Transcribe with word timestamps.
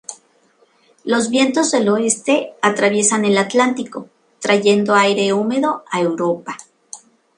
Los 1.03 1.29
vientos 1.29 1.69
del 1.69 1.87
oeste 1.89 2.53
atraviesan 2.63 3.23
el 3.23 3.37
Atlántico, 3.37 4.09
trayendo 4.39 4.95
aire 4.95 5.31
húmedo 5.31 5.83
a 5.91 6.01
Europa. 6.01 6.57